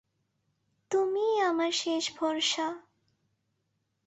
তুমিই 0.91 1.35
আমার 1.41 1.71
শেষ 1.71 2.03
ভরসা। 2.17 2.67